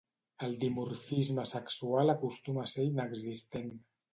El 0.45 0.55
dimorfisme 0.63 1.45
sexual 1.51 2.15
acostuma 2.17 2.65
a 2.67 2.73
ser 2.73 2.89
inexistent. 2.89 3.71